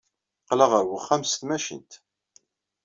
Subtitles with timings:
[0.47, 1.91] Qqleɣ ɣer uxxam s tmacint.